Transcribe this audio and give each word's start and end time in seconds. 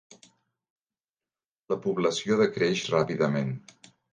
La 1.73 1.77
població 1.85 2.41
decreix 2.43 2.85
ràpidament. 2.97 3.57